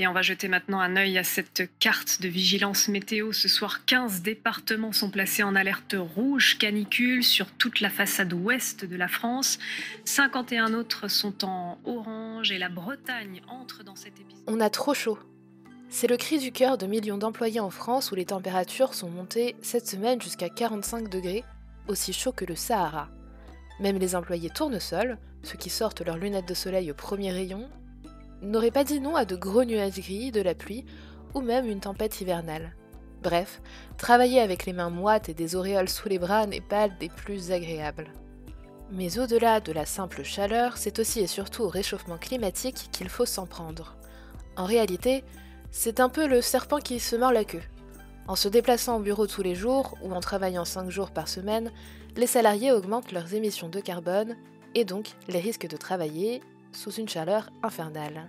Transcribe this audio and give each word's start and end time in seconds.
Et 0.00 0.06
on 0.06 0.14
va 0.14 0.22
jeter 0.22 0.48
maintenant 0.48 0.80
un 0.80 0.96
œil 0.96 1.18
à 1.18 1.24
cette 1.24 1.70
carte 1.78 2.22
de 2.22 2.28
vigilance 2.28 2.88
météo. 2.88 3.34
Ce 3.34 3.48
soir, 3.50 3.84
15 3.84 4.22
départements 4.22 4.92
sont 4.92 5.10
placés 5.10 5.42
en 5.42 5.54
alerte 5.54 5.94
rouge 5.94 6.56
canicule 6.56 7.22
sur 7.22 7.50
toute 7.50 7.80
la 7.80 7.90
façade 7.90 8.32
ouest 8.32 8.86
de 8.86 8.96
la 8.96 9.08
France. 9.08 9.58
51 10.06 10.72
autres 10.72 11.08
sont 11.08 11.44
en 11.44 11.78
orange 11.84 12.50
et 12.50 12.56
la 12.56 12.70
Bretagne 12.70 13.42
entre 13.46 13.84
dans 13.84 13.94
cet 13.94 14.18
épisode. 14.18 14.42
On 14.46 14.60
a 14.60 14.70
trop 14.70 14.94
chaud. 14.94 15.18
C'est 15.90 16.06
le 16.06 16.16
cri 16.16 16.38
du 16.38 16.50
cœur 16.50 16.78
de 16.78 16.86
millions 16.86 17.18
d'employés 17.18 17.60
en 17.60 17.68
France 17.68 18.10
où 18.10 18.14
les 18.14 18.24
températures 18.24 18.94
sont 18.94 19.10
montées 19.10 19.54
cette 19.60 19.86
semaine 19.86 20.22
jusqu'à 20.22 20.48
45 20.48 21.10
degrés, 21.10 21.44
aussi 21.88 22.14
chaud 22.14 22.32
que 22.32 22.46
le 22.46 22.56
Sahara. 22.56 23.10
Même 23.80 23.98
les 23.98 24.16
employés 24.16 24.48
tournesols, 24.48 25.18
ceux 25.42 25.58
qui 25.58 25.68
sortent 25.68 26.00
leurs 26.00 26.16
lunettes 26.16 26.48
de 26.48 26.54
soleil 26.54 26.90
au 26.90 26.94
premier 26.94 27.32
rayon, 27.32 27.68
n'aurait 28.42 28.70
pas 28.70 28.84
dit 28.84 29.00
non 29.00 29.16
à 29.16 29.24
de 29.24 29.36
gros 29.36 29.64
nuages 29.64 30.00
gris, 30.00 30.30
de 30.30 30.40
la 30.40 30.54
pluie 30.54 30.84
ou 31.34 31.40
même 31.40 31.66
une 31.66 31.80
tempête 31.80 32.20
hivernale. 32.20 32.74
Bref, 33.22 33.60
travailler 33.98 34.40
avec 34.40 34.64
les 34.64 34.72
mains 34.72 34.90
moites 34.90 35.28
et 35.28 35.34
des 35.34 35.54
auréoles 35.54 35.88
sous 35.88 36.08
les 36.08 36.18
bras 36.18 36.46
n'est 36.46 36.60
pas 36.60 36.88
des 36.88 37.08
plus 37.08 37.52
agréables. 37.52 38.12
Mais 38.92 39.18
au-delà 39.18 39.60
de 39.60 39.72
la 39.72 39.86
simple 39.86 40.24
chaleur, 40.24 40.76
c'est 40.76 40.98
aussi 40.98 41.20
et 41.20 41.26
surtout 41.26 41.62
au 41.62 41.68
réchauffement 41.68 42.18
climatique 42.18 42.88
qu'il 42.90 43.08
faut 43.08 43.26
s'en 43.26 43.46
prendre. 43.46 43.96
En 44.56 44.64
réalité, 44.64 45.22
c'est 45.70 46.00
un 46.00 46.08
peu 46.08 46.26
le 46.26 46.40
serpent 46.40 46.78
qui 46.78 46.98
se 46.98 47.14
mord 47.14 47.32
la 47.32 47.44
queue. 47.44 47.62
En 48.26 48.36
se 48.36 48.48
déplaçant 48.48 48.96
au 48.96 49.00
bureau 49.00 49.26
tous 49.26 49.42
les 49.42 49.54
jours 49.54 49.96
ou 50.02 50.12
en 50.12 50.20
travaillant 50.20 50.64
5 50.64 50.90
jours 50.90 51.10
par 51.10 51.28
semaine, 51.28 51.70
les 52.16 52.26
salariés 52.26 52.72
augmentent 52.72 53.12
leurs 53.12 53.34
émissions 53.34 53.68
de 53.68 53.80
carbone 53.80 54.36
et 54.74 54.84
donc 54.84 55.10
les 55.28 55.40
risques 55.40 55.68
de 55.68 55.76
travailler 55.76 56.40
sous 56.72 56.92
une 56.92 57.08
chaleur 57.08 57.50
infernale. 57.62 58.28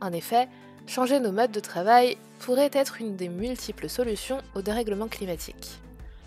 En 0.00 0.12
effet, 0.12 0.48
changer 0.86 1.20
nos 1.20 1.32
modes 1.32 1.52
de 1.52 1.60
travail 1.60 2.16
pourrait 2.38 2.70
être 2.72 3.00
une 3.00 3.16
des 3.16 3.28
multiples 3.28 3.88
solutions 3.88 4.40
au 4.54 4.62
dérèglement 4.62 5.08
climatique. 5.08 5.80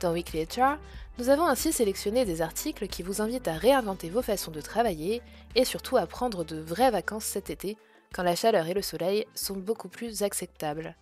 Dans 0.00 0.12
Weekly 0.12 0.44
HR, 0.44 0.78
nous 1.18 1.28
avons 1.28 1.46
ainsi 1.46 1.72
sélectionné 1.72 2.24
des 2.24 2.42
articles 2.42 2.88
qui 2.88 3.02
vous 3.02 3.20
invitent 3.20 3.48
à 3.48 3.54
réinventer 3.54 4.08
vos 4.08 4.22
façons 4.22 4.50
de 4.50 4.60
travailler 4.60 5.22
et 5.54 5.64
surtout 5.64 5.96
à 5.96 6.06
prendre 6.06 6.44
de 6.44 6.58
vraies 6.58 6.90
vacances 6.90 7.24
cet 7.24 7.50
été 7.50 7.76
quand 8.12 8.22
la 8.22 8.36
chaleur 8.36 8.66
et 8.66 8.74
le 8.74 8.82
soleil 8.82 9.26
sont 9.34 9.56
beaucoup 9.56 9.88
plus 9.88 10.22
acceptables. 10.22 10.96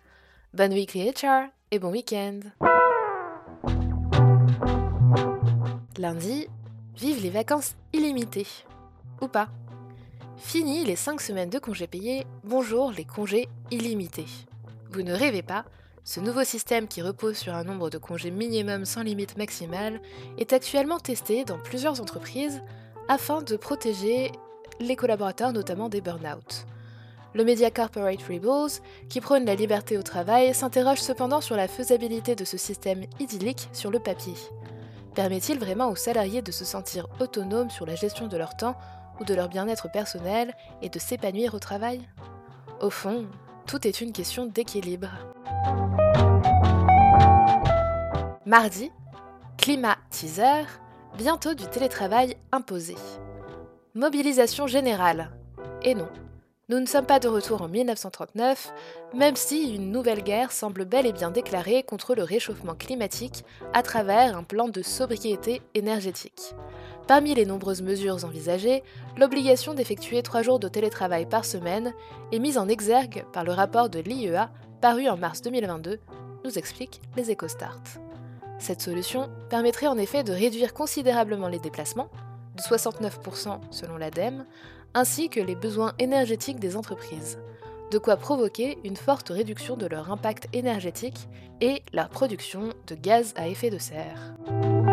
Bonne 0.53 0.73
Weekly 0.73 1.09
HR 1.09 1.49
et 1.71 1.79
bon 1.79 1.91
week-end 1.91 2.39
Lundi, 5.97 6.47
vive 6.95 7.21
les 7.21 7.29
vacances 7.29 7.75
illimitées. 7.93 8.47
Ou 9.21 9.27
pas. 9.27 9.49
Fini 10.37 10.83
les 10.83 10.95
5 10.95 11.21
semaines 11.21 11.49
de 11.49 11.59
congés 11.59 11.87
payés, 11.87 12.25
bonjour 12.43 12.91
les 12.91 13.05
congés 13.05 13.47
illimités. 13.69 14.25
Vous 14.91 15.01
ne 15.01 15.13
rêvez 15.13 15.41
pas, 15.41 15.65
ce 16.03 16.19
nouveau 16.19 16.43
système 16.43 16.87
qui 16.87 17.01
repose 17.01 17.37
sur 17.37 17.53
un 17.53 17.63
nombre 17.63 17.89
de 17.89 17.97
congés 17.97 18.31
minimum 18.31 18.85
sans 18.85 19.03
limite 19.03 19.37
maximale 19.37 20.01
est 20.37 20.53
actuellement 20.53 20.99
testé 20.99 21.45
dans 21.45 21.59
plusieurs 21.59 22.01
entreprises 22.01 22.61
afin 23.07 23.41
de 23.41 23.55
protéger 23.55 24.31
les 24.79 24.95
collaborateurs 24.95 25.53
notamment 25.53 25.89
des 25.89 26.01
burn-out. 26.01 26.65
Le 27.33 27.45
Media 27.45 27.71
Corporate 27.71 28.21
Rebels, 28.23 28.81
qui 29.07 29.21
prône 29.21 29.45
la 29.45 29.55
liberté 29.55 29.97
au 29.97 30.03
travail, 30.03 30.53
s'interroge 30.53 30.99
cependant 30.99 31.39
sur 31.39 31.55
la 31.55 31.69
faisabilité 31.69 32.35
de 32.35 32.43
ce 32.43 32.57
système 32.57 33.05
idyllique 33.19 33.69
sur 33.71 33.89
le 33.89 33.99
papier. 33.99 34.33
Permet-il 35.15 35.59
vraiment 35.59 35.89
aux 35.89 35.95
salariés 35.95 36.41
de 36.41 36.51
se 36.51 36.65
sentir 36.65 37.07
autonomes 37.19 37.69
sur 37.69 37.85
la 37.85 37.95
gestion 37.95 38.27
de 38.27 38.37
leur 38.37 38.57
temps 38.57 38.75
de 39.23 39.33
leur 39.33 39.49
bien-être 39.49 39.91
personnel 39.91 40.53
et 40.81 40.89
de 40.89 40.99
s'épanouir 40.99 41.53
au 41.53 41.59
travail 41.59 42.07
Au 42.79 42.89
fond, 42.89 43.27
tout 43.65 43.87
est 43.87 44.01
une 44.01 44.11
question 44.11 44.45
d'équilibre. 44.45 45.09
Mardi, 48.45 48.91
climat 49.57 49.97
teaser, 50.09 50.65
bientôt 51.17 51.53
du 51.53 51.65
télétravail 51.67 52.35
imposé. 52.51 52.95
Mobilisation 53.93 54.67
générale. 54.67 55.31
Et 55.83 55.95
non, 55.95 56.09
nous 56.71 56.79
ne 56.79 56.85
sommes 56.85 57.05
pas 57.05 57.19
de 57.19 57.27
retour 57.27 57.61
en 57.61 57.67
1939, 57.67 58.73
même 59.13 59.35
si 59.35 59.75
une 59.75 59.91
nouvelle 59.91 60.23
guerre 60.23 60.53
semble 60.53 60.85
bel 60.85 61.05
et 61.05 61.11
bien 61.11 61.29
déclarée 61.29 61.83
contre 61.83 62.15
le 62.15 62.23
réchauffement 62.23 62.75
climatique 62.75 63.43
à 63.73 63.83
travers 63.83 64.37
un 64.37 64.43
plan 64.43 64.69
de 64.69 64.81
sobriété 64.81 65.61
énergétique. 65.75 66.55
Parmi 67.07 67.33
les 67.33 67.45
nombreuses 67.45 67.81
mesures 67.81 68.23
envisagées, 68.23 68.83
l'obligation 69.17 69.73
d'effectuer 69.73 70.21
trois 70.23 70.43
jours 70.43 70.59
de 70.59 70.67
télétravail 70.67 71.25
par 71.25 71.45
semaine 71.45 71.93
est 72.31 72.39
mise 72.39 72.57
en 72.57 72.67
exergue 72.67 73.25
par 73.33 73.43
le 73.43 73.51
rapport 73.51 73.89
de 73.89 73.99
l'IEA 73.99 74.49
paru 74.81 75.07
en 75.09 75.17
mars 75.17 75.41
2022, 75.41 75.99
nous 76.43 76.57
explique 76.57 77.01
les 77.15 77.31
EcoStart. 77.31 77.83
Cette 78.59 78.81
solution 78.81 79.29
permettrait 79.49 79.87
en 79.87 79.97
effet 79.97 80.23
de 80.23 80.31
réduire 80.31 80.73
considérablement 80.73 81.47
les 81.47 81.59
déplacements, 81.59 82.09
de 82.55 82.61
69% 82.61 83.59
selon 83.71 83.97
l'ADEME, 83.97 84.45
ainsi 84.93 85.29
que 85.29 85.39
les 85.39 85.55
besoins 85.55 85.93
énergétiques 85.99 86.59
des 86.59 86.75
entreprises, 86.75 87.39
de 87.91 87.97
quoi 87.97 88.17
provoquer 88.17 88.77
une 88.83 88.97
forte 88.97 89.29
réduction 89.29 89.77
de 89.77 89.85
leur 89.85 90.11
impact 90.11 90.47
énergétique 90.53 91.27
et 91.59 91.83
la 91.93 92.05
production 92.05 92.73
de 92.87 92.95
gaz 92.95 93.33
à 93.35 93.47
effet 93.47 93.69
de 93.69 93.77
serre. 93.77 94.90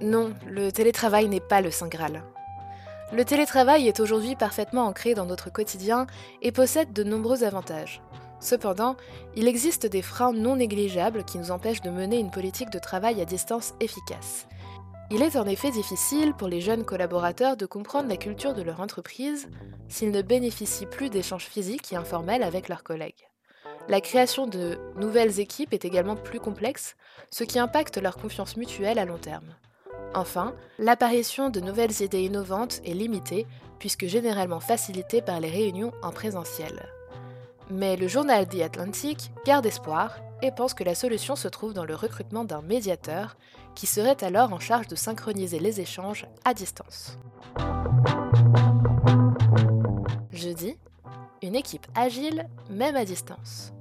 Non, 0.00 0.32
le 0.46 0.70
télétravail 0.72 1.28
n'est 1.28 1.40
pas 1.40 1.60
le 1.60 1.70
Saint 1.70 1.88
Graal. 1.88 2.22
Le 3.12 3.24
télétravail 3.24 3.88
est 3.88 4.00
aujourd'hui 4.00 4.36
parfaitement 4.36 4.86
ancré 4.86 5.14
dans 5.14 5.26
notre 5.26 5.50
quotidien 5.50 6.06
et 6.42 6.52
possède 6.52 6.92
de 6.92 7.02
nombreux 7.02 7.44
avantages. 7.44 8.00
Cependant, 8.38 8.96
il 9.36 9.48
existe 9.48 9.86
des 9.86 10.00
freins 10.00 10.32
non 10.32 10.56
négligeables 10.56 11.24
qui 11.24 11.38
nous 11.38 11.50
empêchent 11.50 11.82
de 11.82 11.90
mener 11.90 12.18
une 12.18 12.30
politique 12.30 12.70
de 12.70 12.78
travail 12.78 13.20
à 13.20 13.24
distance 13.24 13.74
efficace. 13.80 14.46
Il 15.10 15.22
est 15.22 15.36
en 15.36 15.46
effet 15.46 15.72
difficile 15.72 16.34
pour 16.34 16.46
les 16.46 16.60
jeunes 16.60 16.84
collaborateurs 16.84 17.56
de 17.56 17.66
comprendre 17.66 18.08
la 18.08 18.16
culture 18.16 18.54
de 18.54 18.62
leur 18.62 18.80
entreprise 18.80 19.48
s'ils 19.88 20.12
ne 20.12 20.22
bénéficient 20.22 20.86
plus 20.86 21.10
d'échanges 21.10 21.46
physiques 21.46 21.92
et 21.92 21.96
informels 21.96 22.44
avec 22.44 22.68
leurs 22.68 22.84
collègues. 22.84 23.29
La 23.90 24.00
création 24.00 24.46
de 24.46 24.78
nouvelles 24.94 25.40
équipes 25.40 25.74
est 25.74 25.84
également 25.84 26.14
plus 26.14 26.38
complexe, 26.38 26.94
ce 27.32 27.42
qui 27.42 27.58
impacte 27.58 27.96
leur 27.96 28.18
confiance 28.18 28.56
mutuelle 28.56 29.00
à 29.00 29.04
long 29.04 29.18
terme. 29.18 29.56
Enfin, 30.14 30.54
l'apparition 30.78 31.50
de 31.50 31.58
nouvelles 31.58 32.00
idées 32.00 32.22
innovantes 32.22 32.80
est 32.84 32.94
limitée, 32.94 33.48
puisque 33.80 34.06
généralement 34.06 34.60
facilitée 34.60 35.22
par 35.22 35.40
les 35.40 35.50
réunions 35.50 35.90
en 36.02 36.12
présentiel. 36.12 36.88
Mais 37.68 37.96
le 37.96 38.06
journal 38.06 38.46
The 38.46 38.60
Atlantic 38.60 39.32
garde 39.44 39.66
espoir 39.66 40.20
et 40.40 40.52
pense 40.52 40.72
que 40.72 40.84
la 40.84 40.94
solution 40.94 41.34
se 41.34 41.48
trouve 41.48 41.74
dans 41.74 41.84
le 41.84 41.96
recrutement 41.96 42.44
d'un 42.44 42.62
médiateur 42.62 43.36
qui 43.74 43.88
serait 43.88 44.22
alors 44.22 44.52
en 44.52 44.60
charge 44.60 44.86
de 44.86 44.94
synchroniser 44.94 45.58
les 45.58 45.80
échanges 45.80 46.28
à 46.44 46.54
distance. 46.54 47.18
Jeudi, 50.30 50.76
une 51.42 51.56
équipe 51.56 51.88
agile 51.96 52.48
même 52.70 52.94
à 52.94 53.04
distance. 53.04 53.72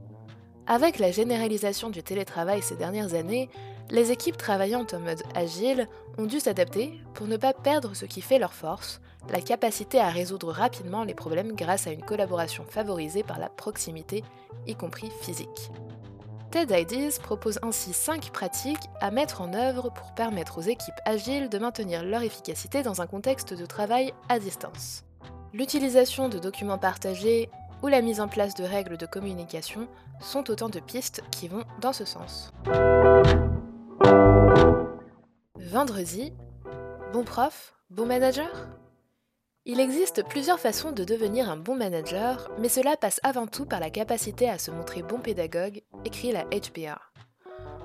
Avec 0.71 0.99
la 0.99 1.09
généralisation 1.09 1.89
du 1.89 2.03
télétravail 2.03 2.61
ces 2.61 2.75
dernières 2.75 3.15
années, 3.15 3.49
les 3.89 4.11
équipes 4.11 4.37
travaillant 4.37 4.85
en 4.93 4.99
mode 4.99 5.23
agile 5.33 5.87
ont 6.19 6.27
dû 6.27 6.39
s'adapter 6.39 6.93
pour 7.15 7.25
ne 7.25 7.37
pas 7.37 7.53
perdre 7.53 7.95
ce 7.95 8.05
qui 8.05 8.21
fait 8.21 8.37
leur 8.37 8.53
force, 8.53 9.01
la 9.31 9.41
capacité 9.41 9.99
à 9.99 10.09
résoudre 10.09 10.51
rapidement 10.51 11.03
les 11.03 11.15
problèmes 11.15 11.55
grâce 11.55 11.87
à 11.87 11.91
une 11.91 12.03
collaboration 12.03 12.65
favorisée 12.69 13.23
par 13.23 13.39
la 13.39 13.49
proximité, 13.49 14.23
y 14.67 14.75
compris 14.75 15.09
physique. 15.21 15.71
TED 16.51 16.69
Ideas 16.69 17.17
propose 17.19 17.57
ainsi 17.63 17.91
5 17.91 18.29
pratiques 18.29 18.77
à 19.01 19.09
mettre 19.09 19.41
en 19.41 19.55
œuvre 19.55 19.89
pour 19.89 20.13
permettre 20.13 20.59
aux 20.59 20.69
équipes 20.69 21.01
agiles 21.03 21.49
de 21.49 21.57
maintenir 21.57 22.03
leur 22.03 22.21
efficacité 22.21 22.83
dans 22.83 23.01
un 23.01 23.07
contexte 23.07 23.55
de 23.55 23.65
travail 23.65 24.13
à 24.29 24.37
distance. 24.37 25.03
L'utilisation 25.51 26.29
de 26.29 26.37
documents 26.37 26.77
partagés 26.77 27.49
ou 27.83 27.87
la 27.87 28.01
mise 28.01 28.19
en 28.19 28.27
place 28.27 28.55
de 28.55 28.63
règles 28.63 28.97
de 28.97 29.05
communication 29.05 29.87
sont 30.19 30.49
autant 30.49 30.69
de 30.69 30.79
pistes 30.79 31.21
qui 31.31 31.47
vont 31.47 31.63
dans 31.81 31.93
ce 31.93 32.05
sens. 32.05 32.51
Vendredi, 35.55 36.33
bon 37.13 37.23
prof, 37.23 37.73
bon 37.89 38.05
manager? 38.05 38.67
Il 39.65 39.79
existe 39.79 40.23
plusieurs 40.27 40.59
façons 40.59 40.91
de 40.91 41.03
devenir 41.03 41.49
un 41.49 41.57
bon 41.57 41.75
manager, 41.75 42.49
mais 42.59 42.69
cela 42.69 42.97
passe 42.97 43.19
avant 43.23 43.45
tout 43.45 43.65
par 43.65 43.79
la 43.79 43.89
capacité 43.89 44.49
à 44.49 44.57
se 44.57 44.71
montrer 44.71 45.03
bon 45.03 45.19
pédagogue, 45.19 45.83
écrit 46.05 46.31
la 46.31 46.45
HBR. 46.45 47.11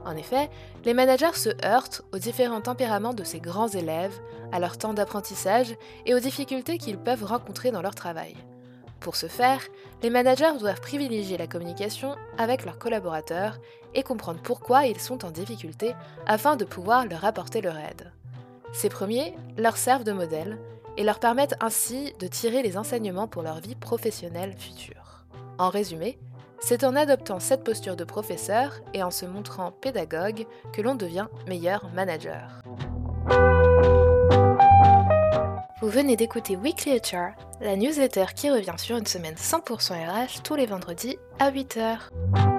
En 0.07 0.17
effet, 0.17 0.51
les 0.85 0.95
managers 0.95 1.35
se 1.35 1.51
heurtent 1.65 2.03
aux 2.13 2.19
différents 2.19 2.61
tempéraments 2.61 3.15
de 3.15 3.25
ces 3.25 3.41
grands 3.41 3.69
élèves, 3.69 4.19
à 4.53 4.61
leur 4.61 4.79
temps 4.79 4.95
d'apprentissage 4.95 5.75
et 6.07 6.15
aux 6.15 6.21
difficultés 6.21 6.79
qu'ils 6.79 6.99
peuvent 6.99 7.25
rencontrer 7.25 7.71
dans 7.71 7.83
leur 7.83 7.95
travail. 7.95 8.37
Pour 9.05 9.17
ce 9.17 9.27
faire, 9.27 9.61
les 10.03 10.09
managers 10.09 10.57
doivent 10.59 10.81
privilégier 10.81 11.37
la 11.37 11.47
communication 11.47 12.17
avec 12.39 12.65
leurs 12.65 12.79
collaborateurs 12.79 13.59
et 13.93 14.03
comprendre 14.03 14.41
pourquoi 14.43 14.87
ils 14.87 14.99
sont 14.99 15.27
en 15.27 15.31
difficulté 15.31 15.95
afin 16.27 16.57
de 16.57 16.65
pouvoir 16.65 17.05
leur 17.07 17.27
apporter 17.27 17.61
leur 17.61 17.77
aide. 17.77 18.11
Ces 18.73 18.89
premiers 18.89 19.35
leur 19.59 19.77
servent 19.77 20.05
de 20.05 20.13
modèle 20.13 20.59
et 20.97 21.05
leur 21.05 21.19
permettent 21.19 21.57
ainsi 21.61 22.15
de 22.19 22.27
tirer 22.27 22.63
les 22.63 22.79
enseignements 22.79 23.29
pour 23.29 23.43
leur 23.43 23.61
vie 23.61 23.75
professionnelle 23.75 24.55
future. 24.57 25.27
En 25.59 25.69
résumé, 25.69 26.19
c'est 26.61 26.83
en 26.83 26.97
adoptant 26.97 27.41
cette 27.41 27.63
posture 27.63 27.97
de 27.97 28.05
professeur 28.05 28.81
et 28.95 29.03
en 29.03 29.11
se 29.11 29.27
montrant 29.27 29.71
pédagogue 29.71 30.47
que 30.73 30.81
l'on 30.81 30.95
devient 30.95 31.27
meilleur 31.47 31.91
manager. 31.93 32.63
Vous 35.83 35.91
venez 35.91 36.17
d'écouter 36.17 36.57
Weekly 36.57 36.99
HR, 36.99 37.35
la 37.61 37.77
newsletter 37.77 38.27
qui 38.35 38.51
revient 38.51 38.75
sur 38.79 38.97
une 38.97 39.07
semaine 39.07 39.35
100% 39.35 39.93
RH 39.93 40.43
tous 40.43 40.55
les 40.55 40.67
vendredis 40.67 41.19
à 41.39 41.51
8h. 41.51 42.54